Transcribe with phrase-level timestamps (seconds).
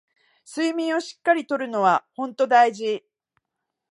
[0.43, 3.05] 睡眠をしっかり取るのはほんと大事